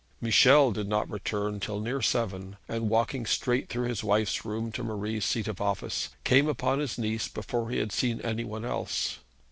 Michel 0.19 0.71
did 0.71 0.87
not 0.87 1.07
return 1.11 1.59
till 1.59 1.79
near 1.79 2.01
seven, 2.01 2.57
and 2.67 2.89
walking 2.89 3.23
straight 3.27 3.69
through 3.69 3.85
his 3.87 4.03
wife's 4.03 4.43
room 4.43 4.71
to 4.71 4.83
Marie's 4.83 5.25
seat 5.25 5.47
of 5.47 5.61
office, 5.61 6.09
came 6.23 6.47
upon 6.47 6.79
his 6.79 6.97
niece 6.97 7.27
before 7.27 7.69
he 7.69 7.77
had 7.77 7.91
seen 7.91 8.19
any 8.21 8.43
one 8.43 8.65
else. 8.65 9.19